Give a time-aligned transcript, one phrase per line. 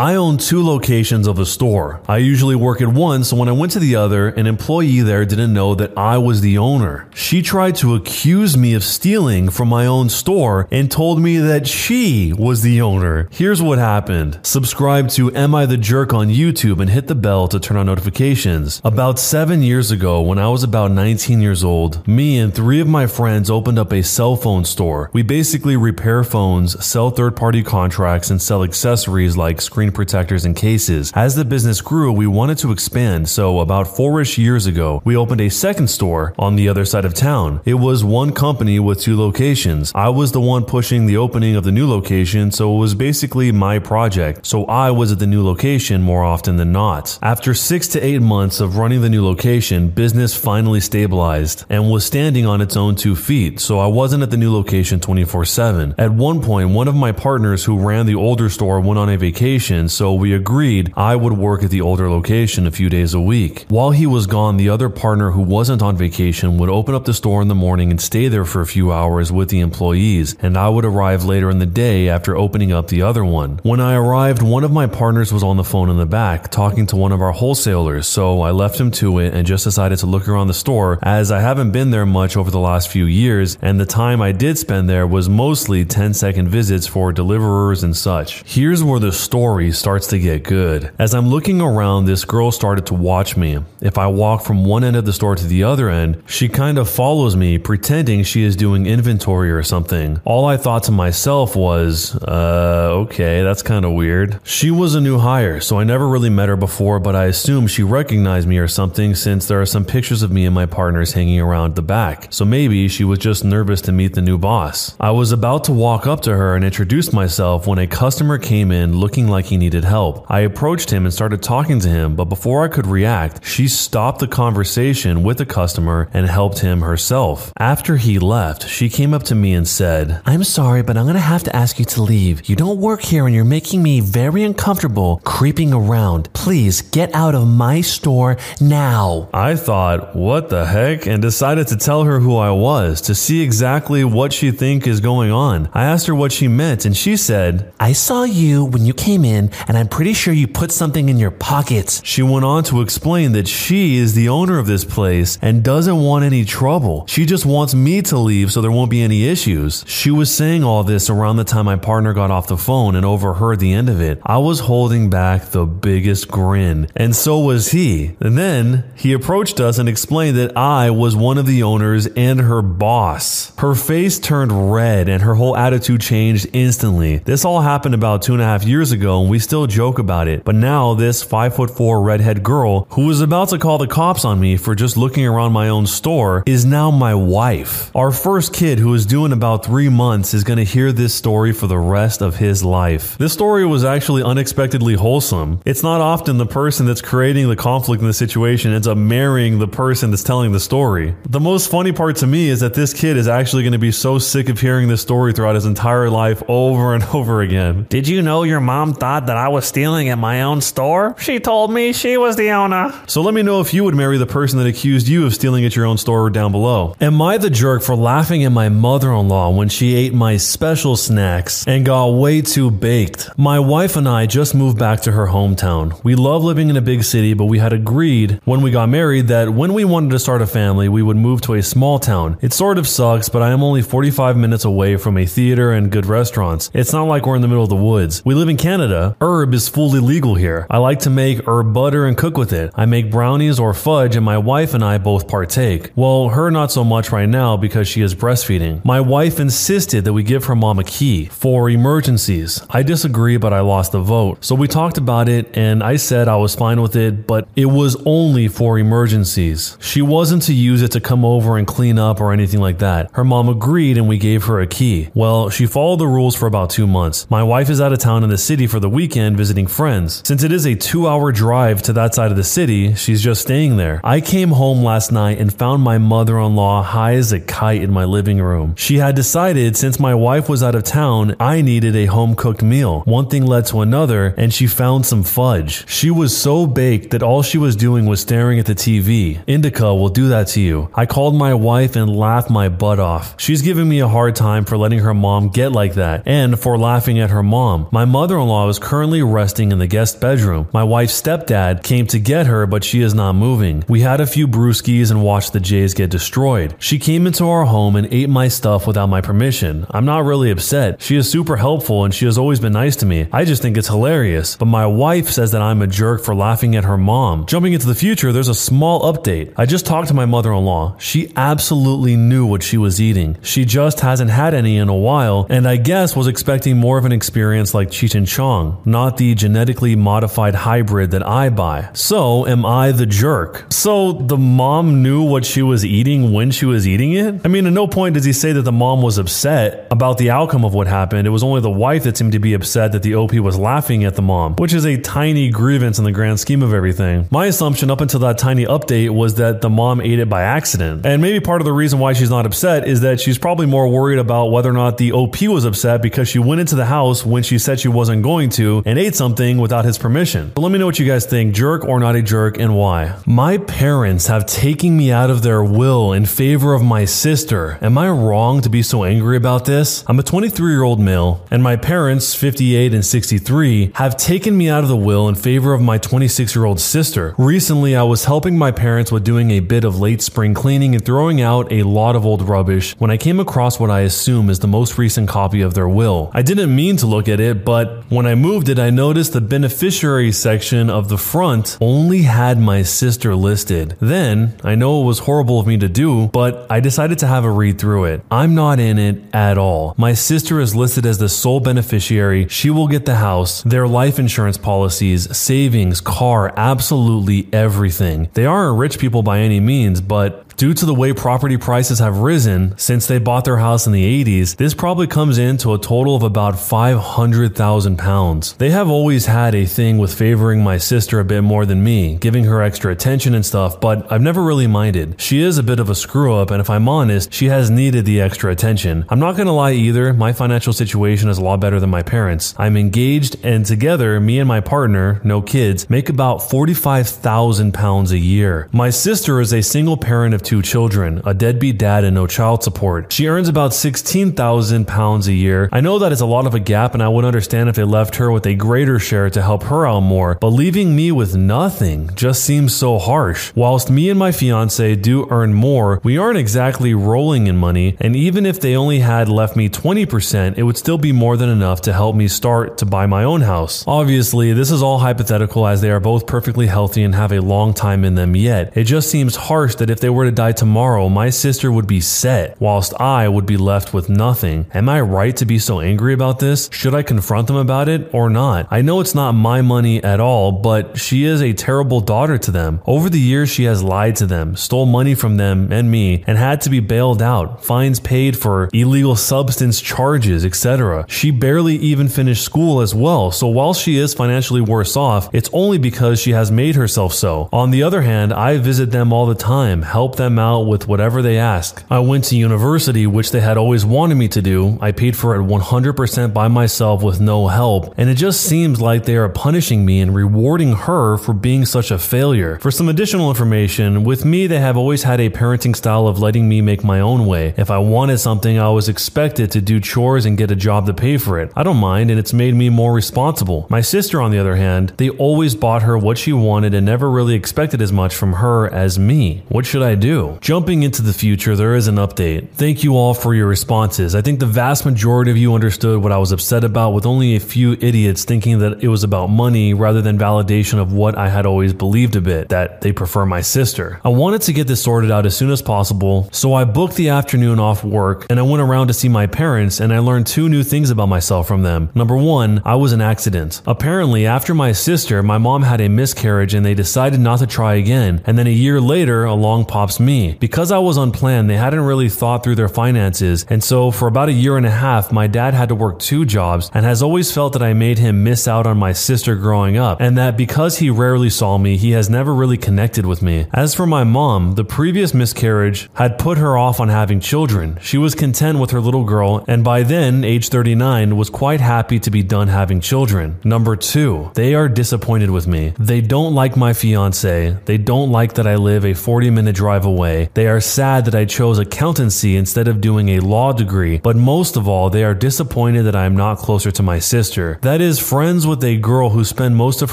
[0.00, 2.00] I own two locations of a store.
[2.06, 5.24] I usually work at one, so when I went to the other, an employee there
[5.24, 7.08] didn't know that I was the owner.
[7.16, 11.66] She tried to accuse me of stealing from my own store and told me that
[11.66, 13.28] she was the owner.
[13.32, 14.38] Here's what happened.
[14.44, 17.86] Subscribe to Am I the Jerk on YouTube and hit the bell to turn on
[17.86, 18.80] notifications.
[18.84, 22.86] About seven years ago, when I was about 19 years old, me and three of
[22.86, 25.10] my friends opened up a cell phone store.
[25.12, 30.54] We basically repair phones, sell third party contracts, and sell accessories like screen protectors and
[30.56, 31.12] cases.
[31.14, 35.16] As the business grew, we wanted to expand, so about four ish years ago, we
[35.16, 37.60] opened a second store on the other side of town.
[37.64, 39.92] It was one company with two locations.
[39.94, 43.52] I was the one pushing the opening of the new location, so it was basically
[43.52, 44.46] my project.
[44.46, 47.18] So I was at the new location more often than not.
[47.22, 52.04] After six to eight months of running the new location, business finally stabilized and was
[52.04, 55.94] standing on its own two feet, so I wasn't at the new location 24 7.
[55.98, 59.16] At one point, one of my partners who ran the older store went on a
[59.16, 63.20] vacation, so we agreed I would work at the older location a few days a
[63.20, 63.66] week.
[63.68, 67.14] While he was gone, the other partner who wasn't on vacation would open up the
[67.14, 70.56] store in the morning and stay there for a few hours with the employees, and
[70.56, 73.60] I would arrive later in the day after opening up the other one.
[73.62, 76.86] When I arrived, one of my partners was on the phone in the back talking
[76.86, 80.06] to one of our wholesalers, so I left him to it and just decided to
[80.06, 83.58] look around the store as I haven't been there much over the last few years,
[83.62, 87.96] and the time I did spend there was mostly 10 second visits for deliverers and
[87.96, 88.42] such.
[88.44, 90.92] Here's where the story starts to get good.
[90.98, 93.58] As I'm looking around, this girl started to watch me.
[93.80, 96.78] If I walk from one end of the store to the other end, she kind
[96.78, 100.20] of follows me, pretending she is doing inventory or something.
[100.24, 104.40] All I thought to myself was, uh, okay, that's kind of weird.
[104.44, 107.66] She was a new hire, so I never really met her before, but I assume
[107.66, 111.12] she recognized me or something since there are some pictures of me and my partners
[111.12, 112.28] hanging around the back.
[112.30, 114.96] So maybe she was just nervous to meet the new boss.
[114.98, 118.72] I was about to walk up to her and introduce myself when a customer came
[118.72, 120.24] in looking like he needed help.
[120.30, 124.20] I approached him and started talking to him, but before I could react, she stopped
[124.20, 127.52] the conversation with the customer and helped him herself.
[127.58, 131.18] After he left, she came up to me and said, I'm sorry, but I'm gonna
[131.18, 132.48] have to ask you to leave.
[132.48, 136.32] You don't work here and you're making me very uncomfortable creeping around.
[136.32, 139.28] Please get out of my store now.
[139.32, 141.06] I thought, what the heck?
[141.06, 145.00] And decided to tell her who I was to see exactly what she think is
[145.00, 145.68] going on.
[145.74, 149.24] I asked her what she meant and she said, I saw you when you came
[149.24, 152.00] in and I'm pretty sure you put something in your pockets.
[152.04, 155.96] She went on to explain that she is the owner of this place and doesn't
[155.96, 157.06] want any trouble.
[157.08, 159.84] She just wants me to leave so there won't be any issues.
[159.86, 163.04] She was saying all this around the time my partner got off the phone and
[163.04, 164.20] overheard the end of it.
[164.24, 168.16] I was holding back the biggest grin, and so was he.
[168.20, 172.40] And then he approached us and explained that I was one of the owners and
[172.40, 173.52] her boss.
[173.58, 177.18] Her face turned red and her whole attitude changed instantly.
[177.18, 180.44] This all happened about two and a half years ago, we still joke about it.
[180.44, 184.24] But now, this five foot four redhead girl who was about to call the cops
[184.24, 187.94] on me for just looking around my own store is now my wife.
[187.94, 191.52] Our first kid, who is doing about three months, is going to hear this story
[191.52, 193.18] for the rest of his life.
[193.18, 195.60] This story was actually unexpectedly wholesome.
[195.64, 199.58] It's not often the person that's creating the conflict in the situation ends up marrying
[199.58, 201.14] the person that's telling the story.
[201.28, 203.92] The most funny part to me is that this kid is actually going to be
[203.92, 207.86] so sick of hearing this story throughout his entire life over and over again.
[207.88, 211.14] Did you know your mom thought that I was stealing at my own store?
[211.18, 212.92] She told me she was the owner.
[213.06, 215.64] So let me know if you would marry the person that accused you of stealing
[215.64, 216.94] at your own store down below.
[217.00, 220.36] Am I the jerk for laughing at my mother in law when she ate my
[220.36, 223.28] special snacks and got way too baked?
[223.36, 226.02] My wife and I just moved back to her hometown.
[226.04, 229.28] We love living in a big city, but we had agreed when we got married
[229.28, 232.38] that when we wanted to start a family, we would move to a small town.
[232.40, 235.90] It sort of sucks, but I am only 45 minutes away from a theater and
[235.90, 236.70] good restaurants.
[236.74, 238.24] It's not like we're in the middle of the woods.
[238.24, 239.07] We live in Canada.
[239.20, 240.66] Herb is fully legal here.
[240.70, 242.70] I like to make herb butter and cook with it.
[242.74, 245.90] I make brownies or fudge, and my wife and I both partake.
[245.96, 248.84] Well, her not so much right now because she is breastfeeding.
[248.84, 252.62] My wife insisted that we give her mom a key for emergencies.
[252.70, 254.44] I disagree, but I lost the vote.
[254.44, 257.66] So we talked about it, and I said I was fine with it, but it
[257.66, 259.76] was only for emergencies.
[259.80, 263.10] She wasn't to use it to come over and clean up or anything like that.
[263.12, 265.08] Her mom agreed, and we gave her a key.
[265.14, 267.28] Well, she followed the rules for about two months.
[267.30, 270.22] My wife is out of town in the city for the weekend visiting friends.
[270.26, 273.42] Since it is a two hour drive to that side of the city, she's just
[273.42, 274.00] staying there.
[274.02, 277.80] I came home last night and found my mother in law high as a kite
[277.80, 278.74] in my living room.
[278.74, 282.60] She had decided since my wife was out of town, I needed a home cooked
[282.60, 283.02] meal.
[283.02, 285.88] One thing led to another, and she found some fudge.
[285.88, 289.38] She was so baked that all she was doing was staring at the TV.
[289.46, 290.90] Indica will do that to you.
[290.92, 293.36] I called my wife and laughed my butt off.
[293.38, 296.76] She's giving me a hard time for letting her mom get like that and for
[296.76, 297.86] laughing at her mom.
[297.92, 300.66] My mother in law was currently resting in the guest bedroom.
[300.72, 303.84] My wife's stepdad came to get her, but she is not moving.
[303.86, 306.74] We had a few brewskis and watched the Jays get destroyed.
[306.78, 309.86] She came into our home and ate my stuff without my permission.
[309.90, 311.02] I'm not really upset.
[311.02, 313.28] She is super helpful and she has always been nice to me.
[313.30, 314.56] I just think it's hilarious.
[314.56, 317.44] But my wife says that I'm a jerk for laughing at her mom.
[317.44, 319.52] Jumping into the future, there's a small update.
[319.58, 320.96] I just talked to my mother in law.
[320.96, 323.36] She absolutely knew what she was eating.
[323.42, 327.04] She just hasn't had any in a while, and I guess was expecting more of
[327.04, 331.90] an experience like Cheech and Chong, not the genetically modified hybrid that I buy.
[331.94, 333.66] So, am I the jerk?
[333.70, 337.40] So, the mom knew what she was eating when she was eating it?
[337.44, 340.30] I mean, at no point does he say that the mom was upset about the
[340.30, 341.26] outcome of what happened.
[341.26, 344.04] It was only the wife that seemed to be upset that the OP was laughing
[344.04, 347.28] at the mom, which is a tiny grievance in the grand scheme of everything.
[347.30, 351.04] My assumption up until that tiny update was that the mom ate it by accident.
[351.04, 353.88] And maybe part of the reason why she's not upset is that she's probably more
[353.88, 357.24] worried about whether or not the OP was upset because she went into the house
[357.24, 360.52] when she said she wasn't going to and ate something without his permission.
[360.54, 363.16] But let me know what you guys think jerk or not a jerk and why.
[363.26, 367.78] My parents have taken me out of their will in favor of my sister.
[367.80, 370.04] Am I wrong to be so angry about this?
[370.06, 374.68] I'm a 23 year old male, and my parents, 58 and 63, have taken me
[374.68, 377.34] out of the will in favor of my 26 year old sister.
[377.38, 381.04] Recently, I was helping my parents with doing a bit of late spring cleaning and
[381.04, 384.58] throwing out a lot of old rubbish when I came across what I assume is
[384.58, 386.30] the most recent copy of their will.
[386.34, 389.42] I didn't mean to look at it, but when I moved it, I noticed the
[389.42, 393.96] beneficiary section of the front only had my sister listed.
[394.00, 397.44] Then, I know it was horrible of me to do, but I decided to have
[397.44, 398.22] a read through it.
[398.30, 399.94] I'm not in it at all.
[399.98, 402.48] My sister is listed as the sole beneficiary.
[402.48, 408.30] She will get the house, their life insurance policies, savings, car, absolutely everything.
[408.32, 412.18] They aren't rich people by any means, but Due to the way property prices have
[412.18, 415.78] risen since they bought their house in the 80s, this probably comes in to a
[415.78, 418.54] total of about 500,000 pounds.
[418.54, 422.16] They have always had a thing with favoring my sister a bit more than me,
[422.16, 425.20] giving her extra attention and stuff, but I've never really minded.
[425.20, 428.04] She is a bit of a screw up, and if I'm honest, she has needed
[428.04, 429.04] the extra attention.
[429.10, 432.56] I'm not gonna lie either, my financial situation is a lot better than my parents.
[432.58, 438.18] I'm engaged, and together, me and my partner, no kids, make about 45,000 pounds a
[438.18, 438.68] year.
[438.72, 442.62] My sister is a single parent of two children, a deadbeat dad, and no child
[442.62, 443.12] support.
[443.12, 445.68] She earns about 16,000 pounds a year.
[445.70, 447.84] I know that is a lot of a gap, and I would understand if they
[447.84, 451.36] left her with a greater share to help her out more, but leaving me with
[451.36, 453.52] nothing just seems so harsh.
[453.54, 458.16] Whilst me and my fiance do earn more, we aren't exactly rolling in money, and
[458.16, 461.82] even if they only had left me 20%, it would still be more than enough
[461.82, 463.84] to help me start to buy my own house.
[463.86, 467.74] Obviously, this is all hypothetical as they are both perfectly healthy and have a long
[467.74, 468.74] time in them yet.
[468.74, 472.00] It just seems harsh that if they were to die tomorrow, my sister would be
[472.00, 474.66] set, whilst I would be left with nothing.
[474.72, 476.70] Am I right to be so angry about this?
[476.70, 478.68] Should I confront them about it or not?
[478.70, 482.52] I know it's not my money at all, but she is a terrible daughter to
[482.52, 482.80] them.
[482.86, 486.38] Over the years, she has lied to them, stole money from them and me, and
[486.38, 491.04] had to be bailed out, fines paid for illegal substance charges, etc.
[491.08, 495.50] She barely even finished school as well, so while she is financially worse off, it's
[495.52, 497.48] only because she has made herself so.
[497.52, 500.86] On the other hand, I visit them all the time, help them them out with
[500.86, 501.84] whatever they ask.
[501.90, 504.78] I went to university, which they had always wanted me to do.
[504.80, 509.04] I paid for it 100% by myself with no help, and it just seems like
[509.04, 512.58] they are punishing me and rewarding her for being such a failure.
[512.60, 516.48] For some additional information, with me, they have always had a parenting style of letting
[516.48, 517.54] me make my own way.
[517.56, 520.94] If I wanted something, I was expected to do chores and get a job to
[520.94, 521.52] pay for it.
[521.56, 523.66] I don't mind, and it's made me more responsible.
[523.70, 527.10] My sister, on the other hand, they always bought her what she wanted and never
[527.10, 529.42] really expected as much from her as me.
[529.48, 530.17] What should I do?
[530.40, 532.50] Jumping into the future, there is an update.
[532.50, 534.14] Thank you all for your responses.
[534.14, 537.36] I think the vast majority of you understood what I was upset about, with only
[537.36, 541.28] a few idiots thinking that it was about money rather than validation of what I
[541.28, 544.00] had always believed a bit that they prefer my sister.
[544.04, 547.10] I wanted to get this sorted out as soon as possible, so I booked the
[547.10, 550.48] afternoon off work and I went around to see my parents and I learned two
[550.48, 551.90] new things about myself from them.
[551.94, 553.62] Number one, I was an accident.
[553.66, 557.74] Apparently, after my sister, my mom had a miscarriage and they decided not to try
[557.74, 560.36] again, and then a year later, along pops me.
[560.40, 564.28] Because I was unplanned, they hadn't really thought through their finances, and so for about
[564.28, 567.32] a year and a half, my dad had to work two jobs and has always
[567.32, 570.78] felt that I made him miss out on my sister growing up, and that because
[570.78, 573.46] he rarely saw me, he has never really connected with me.
[573.52, 577.78] As for my mom, the previous miscarriage had put her off on having children.
[577.80, 581.98] She was content with her little girl, and by then, age 39, was quite happy
[582.00, 583.38] to be done having children.
[583.44, 585.74] Number two, they are disappointed with me.
[585.78, 587.56] They don't like my fiance.
[587.64, 590.30] They don't like that I live a 40 minute drive away.
[590.34, 594.56] They are sad that I chose accountancy instead of doing a law degree, but most
[594.56, 597.58] of all, they are disappointed that I am not closer to my sister.
[597.62, 599.92] That is, friends with a girl who spent most of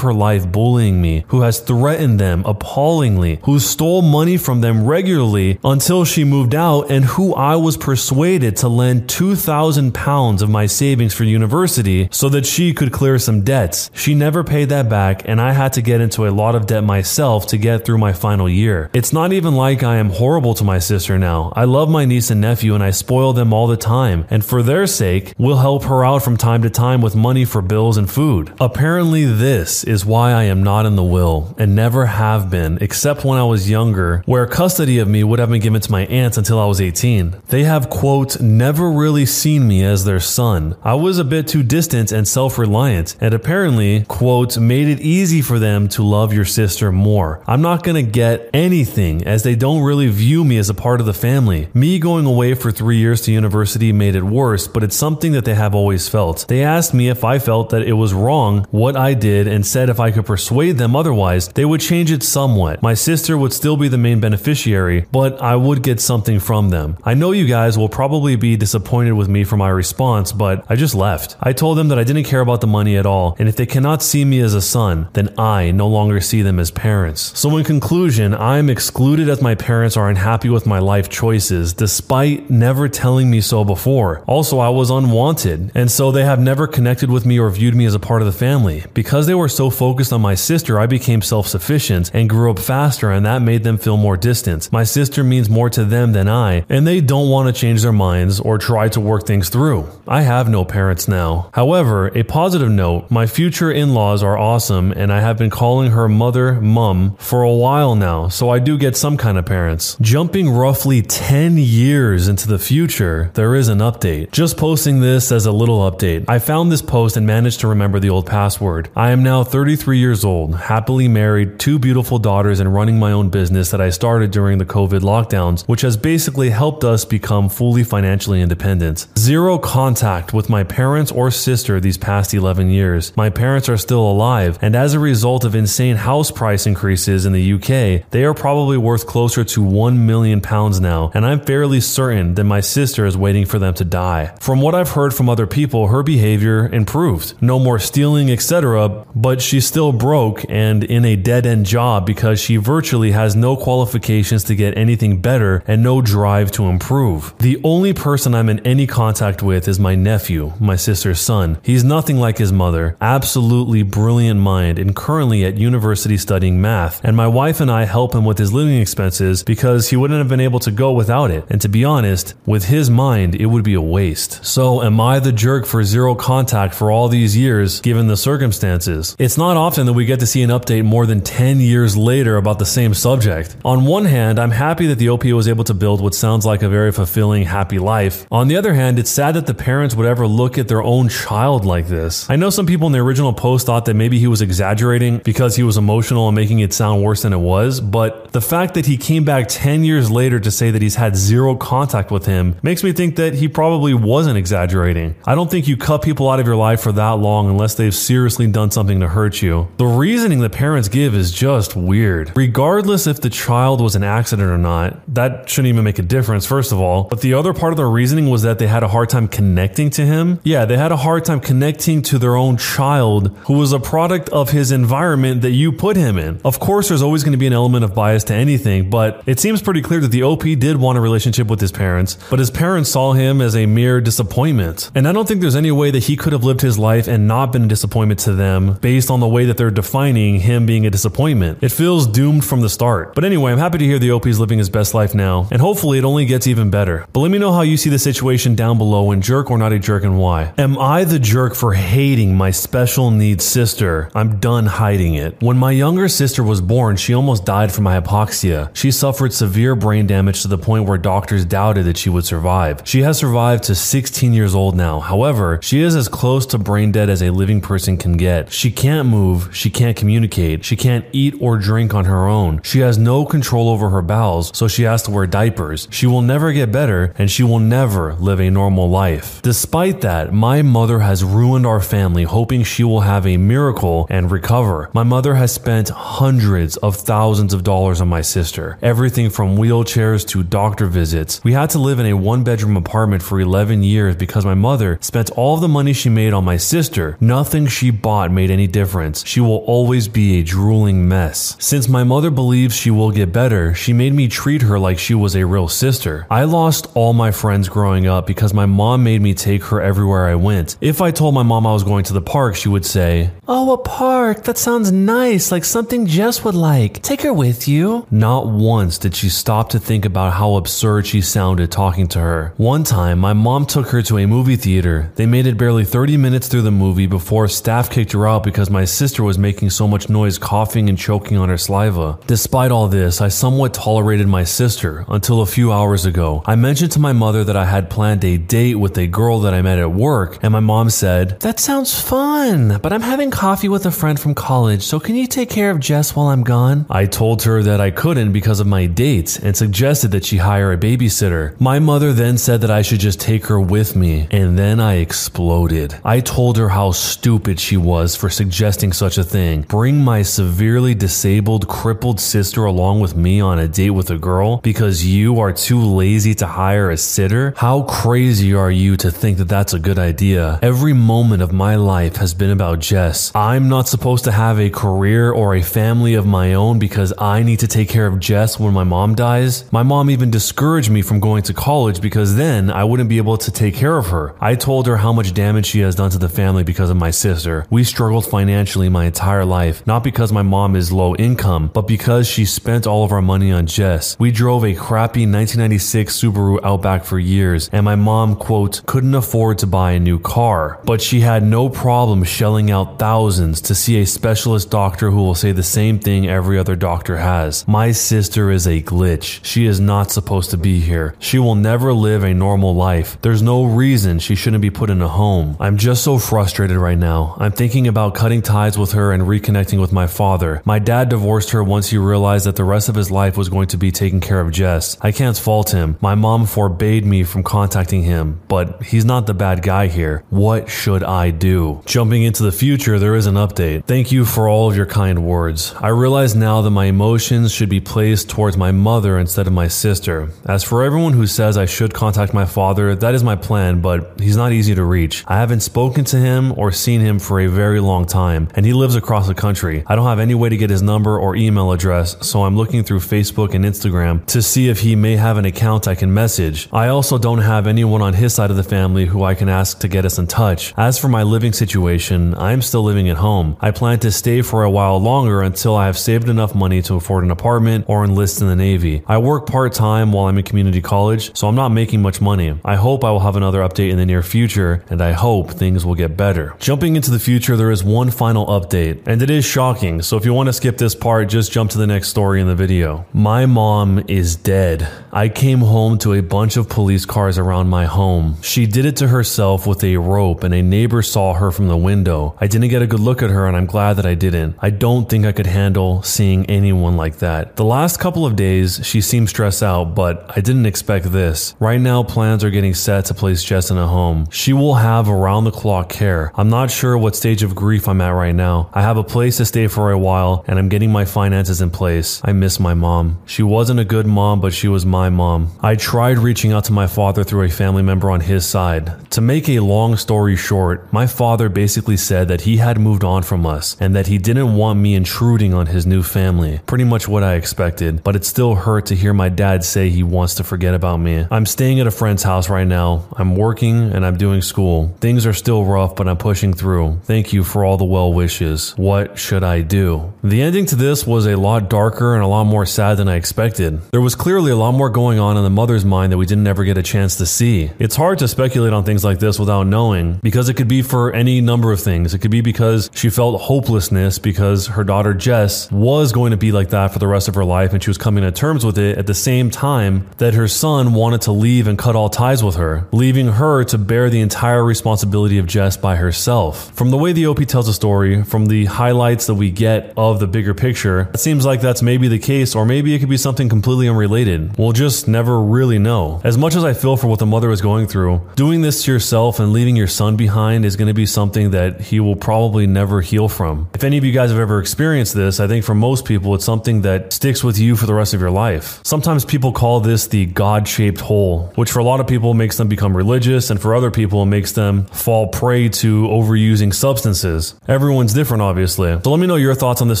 [0.00, 5.58] her life bullying me, who has threatened them appallingly, who stole money from them regularly
[5.64, 10.66] until she moved out, and who I was persuaded to lend 2,000 pounds of my
[10.66, 13.90] savings for university so that she could clear some debts.
[13.94, 16.84] She never paid that back, and I had to get into a lot of debt
[16.84, 18.90] myself to get through my final year.
[18.92, 21.52] It's not even like I am horrible to my sister now.
[21.56, 24.62] I love my niece and nephew and I spoil them all the time, and for
[24.62, 28.10] their sake, we'll help her out from time to time with money for bills and
[28.10, 28.52] food.
[28.60, 33.24] Apparently, this is why I am not in the will and never have been, except
[33.24, 36.36] when I was younger, where custody of me would have been given to my aunts
[36.36, 37.42] until I was 18.
[37.48, 40.76] They have, quote, never really seen me as their son.
[40.82, 45.42] I was a bit too distant and self reliant, and apparently, quote, made it easy
[45.42, 47.42] for them to love your sister more.
[47.46, 51.06] I'm not gonna get anything as they don't really view me as a part of
[51.06, 51.68] the family.
[51.74, 55.44] Me going away for three years to university made it worse, but it's something that
[55.44, 56.46] they have always felt.
[56.48, 59.88] They asked me if I felt that it was wrong what I did and said
[59.88, 62.82] if I could persuade them otherwise, they would change it somewhat.
[62.82, 66.96] My sister would still be the main beneficiary, but I would get something from them.
[67.04, 70.76] I know you guys will probably be disappointed with me for my response, but I
[70.76, 71.36] just left.
[71.40, 73.66] I told them that I didn't care about the money at all, and if they
[73.66, 77.38] cannot see me as a son, then I no longer see them as parents.
[77.38, 81.72] So, in conclusion, I am excluded as my parents are unhappy with my life choices,
[81.72, 84.22] despite never telling me so before.
[84.26, 87.84] Also, I was unwanted, and so they have never connected with me or viewed me
[87.84, 88.84] as a part of the family.
[88.94, 92.60] Because they were so focused on my sister, I became self sufficient and grew up
[92.60, 94.70] faster, and that made them feel more distant.
[94.70, 97.92] My sister means more to them than I, and they don't want to change their
[97.92, 99.88] minds or try to work things through.
[100.06, 101.50] I have no parents now.
[101.54, 105.90] However, a positive note my future in laws are awesome, and I have been calling
[105.90, 109.96] her mother, mum, for a while now, so I do get some kind of parents.
[110.02, 114.30] Jumping roughly 10 years into the future, there is an update.
[114.30, 116.26] Just posting this as a little update.
[116.28, 118.90] I found this post and managed to remember the old password.
[118.94, 123.30] I am now 33 years old, happily married, two beautiful daughters, and running my own
[123.30, 127.82] business that I started during the COVID lockdowns, which has basically helped us become fully
[127.82, 129.06] financially independent.
[129.18, 133.16] Zero contact with my parents or sister these past 11 years.
[133.16, 137.32] My parents are still alive, and as a result of insane house price increases in
[137.32, 141.80] the UK, they are probably worth closer to 1 million pounds now, and I'm fairly
[141.80, 144.34] certain that my sister is waiting for them to die.
[144.40, 147.34] From what I've heard from other people, her behavior improved.
[147.40, 152.40] No more stealing, etc., but she's still broke and in a dead end job because
[152.40, 157.34] she virtually has no qualifications to get anything better and no drive to improve.
[157.38, 161.58] The only person I'm in any contact with is my nephew, my sister's son.
[161.62, 167.00] He's nothing like his mother, absolutely brilliant mind, and currently at university studying math.
[167.04, 170.28] And my wife and I help him with his living expenses because he wouldn't have
[170.28, 171.44] been able to go without it.
[171.48, 174.44] And to be honest, with his mind, it would be a waste.
[174.44, 179.16] So, am I the jerk for zero contact for all these years, given the circumstances?
[179.18, 182.36] It's not often that we get to see an update more than 10 years later
[182.36, 183.56] about the same subject.
[183.64, 186.62] On one hand, I'm happy that the OP was able to build what sounds like
[186.62, 188.26] a very fulfilling, happy life.
[188.30, 191.08] On the other hand, it's sad that the parents would ever look at their own
[191.08, 192.28] child like this.
[192.28, 195.56] I know some people in the original post thought that maybe he was exaggerating because
[195.56, 198.86] he was emotional and making it sound worse than it was, but the fact that
[198.86, 202.56] he came back 10 years later to say that he's had zero contact with him
[202.62, 205.14] makes me think that he probably wasn't exaggerating.
[205.24, 207.94] I don't think you cut people out of your life for that long unless they've
[207.94, 209.68] seriously done something to hurt you.
[209.76, 212.32] The reasoning the parents give is just weird.
[212.36, 216.46] Regardless if the child was an accident or not, that shouldn't even make a difference,
[216.46, 217.04] first of all.
[217.04, 219.90] But the other part of the reasoning was that they had a hard time connecting
[219.90, 220.40] to him.
[220.44, 224.28] Yeah, they had a hard time connecting to their own child who was a product
[224.30, 226.40] of his environment that you put him in.
[226.44, 229.40] Of course, there's always going to be an element of bias to anything, but it
[229.40, 232.50] seems pretty clear that the OP did want a relationship with his parents, but his
[232.50, 234.90] parents saw him as a mere disappointment.
[234.94, 237.28] And I don't think there's any way that he could have lived his life and
[237.28, 240.86] not been a disappointment to them based on the way that they're defining him being
[240.86, 241.58] a disappointment.
[241.62, 243.14] It feels doomed from the start.
[243.14, 245.60] But anyway, I'm happy to hear the OP is living his best life now, and
[245.60, 247.06] hopefully it only gets even better.
[247.12, 249.72] But let me know how you see the situation down below and jerk or not
[249.72, 250.52] a jerk and why.
[250.58, 254.10] Am I the jerk for hating my special needs sister?
[254.14, 255.40] I'm done hiding it.
[255.40, 258.74] When my younger sister was born, she almost died from my hypoxia.
[258.74, 262.82] She suffered severe brain damage to the point where doctors doubted that she would survive.
[262.84, 265.00] She has survived to 16 years old now.
[265.00, 268.52] However, she is as close to brain dead as a living person can get.
[268.52, 272.62] She can't move, she can't communicate, she can't eat or drink on her own.
[272.62, 275.88] She has no control over her bowels, so she has to wear diapers.
[275.90, 279.40] She will never get better and she will never live a normal life.
[279.42, 284.30] Despite that, my mother has ruined our family hoping she will have a miracle and
[284.30, 284.90] recover.
[284.92, 288.78] My mother has spent hundreds of thousands of dollars on my sister.
[288.86, 291.42] Everything from wheelchairs to doctor visits.
[291.42, 294.96] We had to live in a one bedroom apartment for 11 years because my mother
[295.00, 297.16] spent all the money she made on my sister.
[297.20, 299.26] Nothing she bought made any difference.
[299.26, 301.56] She will always be a drooling mess.
[301.58, 305.14] Since my mother believes she will get better, she made me treat her like she
[305.14, 306.24] was a real sister.
[306.30, 310.28] I lost all my friends growing up because my mom made me take her everywhere
[310.28, 310.76] I went.
[310.80, 313.72] If I told my mom I was going to the park, she would say, Oh,
[313.72, 314.44] a park.
[314.44, 317.02] That sounds nice, like something Jess would like.
[317.02, 318.06] Take her with you.
[318.12, 322.52] Not once did she stop to think about how absurd she sounded talking to her.
[322.58, 325.10] One time, my mom took her to a movie theater.
[325.14, 328.68] They made it barely 30 minutes through the movie before staff kicked her out because
[328.68, 332.18] my sister was making so much noise coughing and choking on her saliva.
[332.26, 336.42] Despite all this, I somewhat tolerated my sister until a few hours ago.
[336.44, 339.54] I mentioned to my mother that I had planned a date with a girl that
[339.54, 343.70] I met at work, and my mom said, That sounds fun, but I'm having coffee
[343.70, 346.84] with a friend from college, so can you take care of Jess while I'm gone?
[346.90, 350.72] I told her that I couldn't because of my date and suggested that she hire
[350.72, 351.58] a babysitter.
[351.60, 354.94] My mother then said that I should just take her with me, and then I
[354.94, 355.94] exploded.
[356.04, 359.62] I told her how stupid she was for suggesting such a thing.
[359.62, 364.58] Bring my severely disabled, crippled sister along with me on a date with a girl
[364.58, 367.54] because you are too lazy to hire a sitter?
[367.56, 370.58] How crazy are you to think that that's a good idea?
[370.62, 373.34] Every moment of my life has been about Jess.
[373.34, 377.42] I'm not supposed to have a career or a family of my own because I
[377.42, 379.70] need to take care of Jess when my mom dies.
[379.72, 383.36] My mom even discouraged me from going to college because then I wouldn't be able
[383.38, 384.34] to take care of her.
[384.40, 387.10] I told her how much damage she has done to the family because of my
[387.10, 387.66] sister.
[387.70, 392.26] We struggled financially my entire life, not because my mom is low income, but because
[392.26, 394.18] she spent all of our money on Jess.
[394.18, 399.58] We drove a crappy 1996 Subaru Outback for years, and my mom, quote, couldn't afford
[399.58, 400.80] to buy a new car.
[400.84, 405.34] But she had no problem shelling out thousands to see a specialist doctor who will
[405.34, 407.66] say the same thing every other doctor has.
[407.68, 409.44] My sister is a glitch.
[409.44, 411.14] She is not supposed to be here.
[411.18, 413.18] She will never live a normal life.
[413.22, 415.56] There's no reason she shouldn't be put in a home.
[415.60, 417.36] I'm just so frustrated right now.
[417.38, 420.62] I'm thinking about cutting ties with her and reconnecting with my father.
[420.64, 423.68] My dad divorced her once he realized that the rest of his life was going
[423.68, 424.96] to be taking care of Jess.
[425.00, 425.96] I can't fault him.
[426.00, 430.24] My mom forbade me from contacting him, but he's not the bad guy here.
[430.30, 431.82] What should I do?
[431.86, 433.84] Jumping into the future, there is an update.
[433.84, 435.74] Thank you for all of your kind words.
[435.80, 439.66] I realize now that my emotions should be placed towards my mother instead of my
[439.66, 440.28] sister.
[440.44, 444.20] As for everyone who says I should contact my father, that is my plan, but
[444.20, 445.24] he's not easy to reach.
[445.26, 448.74] I haven't spoken to him or seen him for a very long time, and he
[448.74, 449.84] lives across the country.
[449.86, 452.84] I don't have any way to get his number or email address, so I'm looking
[452.84, 456.68] through Facebook and Instagram to see if he may have an account I can message.
[456.74, 459.78] I also don't have anyone on his side of the family who I can ask
[459.78, 460.74] to get us in touch.
[460.76, 463.56] As for my living situation, I'm still living at home.
[463.62, 466.96] I plan to stay for a while longer until I have saved enough money to
[466.96, 469.02] afford an apartment or enlist in the Navy.
[469.06, 472.58] I work part time while I'm in community college, so I'm not making much money.
[472.64, 475.84] I hope I will have another update in the near future, and I hope things
[475.84, 476.54] will get better.
[476.58, 480.24] Jumping into the future, there is one final update, and it is shocking, so if
[480.24, 483.04] you want to skip this part, just jump to the next story in the video.
[483.12, 484.88] My mom is dead.
[485.12, 488.38] I came home to a bunch of police cars around my home.
[488.40, 491.76] She did it to herself with a rope, and a neighbor saw her from the
[491.76, 492.34] window.
[492.40, 494.56] I didn't get a good look at her, and I'm glad that I didn't.
[494.60, 497.56] I don't think I could handle seeing anyone like that.
[497.56, 501.56] The last couple of days, she seemed stressed out, but I didn't expect this.
[501.58, 504.28] Right now, plans are getting set to place Jess in a home.
[504.30, 506.30] She will have around the clock care.
[506.36, 508.70] I'm not sure what stage of grief I'm at right now.
[508.72, 511.70] I have a place to stay for a while, and I'm getting my finances in
[511.70, 512.20] place.
[512.22, 513.20] I miss my mom.
[513.26, 515.50] She wasn't a good mom, but she was my mom.
[515.60, 519.10] I tried reaching out to my father through a family member on his side.
[519.10, 523.24] To make a long story short, my father basically said that he had moved on
[523.24, 526.60] from us and that he didn't want me intruding on his new family.
[526.66, 530.02] Pretty much what I expected, but it still hurt to hear my dad say he
[530.02, 531.26] wants to forget about me.
[531.30, 533.06] I'm staying at a friend's house right now.
[533.16, 534.94] I'm working and I'm doing school.
[535.00, 537.00] Things are still rough, but I'm pushing through.
[537.04, 538.74] Thank you for all the well wishes.
[538.76, 540.12] What should I do?
[540.22, 543.16] The ending to this was a lot darker and a lot more sad than I
[543.16, 543.80] expected.
[543.90, 546.46] There was clearly a lot more going on in the mother's mind that we didn't
[546.46, 547.70] ever get a chance to see.
[547.78, 551.12] It's hard to speculate on things like this without knowing because it could be for
[551.12, 552.14] any number of things.
[552.14, 556.52] It could be because she felt hopelessness because her daughter Jess was going to be
[556.52, 558.78] like that for the rest of her life and she was coming to terms with
[558.78, 562.42] it at the same time that her son wanted to leave and cut all ties
[562.42, 566.72] with her, leaving her to bear the entire responsibility of Jess by herself.
[566.72, 570.18] From the way the OP tells the story, from the highlights that we get of
[570.18, 573.16] the bigger picture, it seems like that's maybe the case, or maybe it could be
[573.16, 574.58] something completely unrelated.
[574.58, 576.20] We'll just never really know.
[576.24, 578.92] As much as I feel for what the mother is going through, doing this to
[578.92, 582.66] yourself and leaving your son behind is going to be something that he will probably
[582.66, 583.68] never heal from.
[583.74, 586.44] If any of you guys have ever experienced this, I think for most people, it's
[586.44, 588.80] something that sticks with you for the rest of your life.
[588.84, 592.56] Sometimes people call this the God shaped hole, which for a lot of people makes
[592.56, 597.54] them become religious, and for other people it makes them fall prey to overusing substances.
[597.68, 599.00] Everyone's different, obviously.
[599.02, 600.00] So let me know your thoughts on this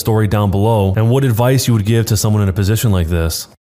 [0.00, 3.08] story down below and what advice you would give to someone in a position like
[3.08, 3.48] this.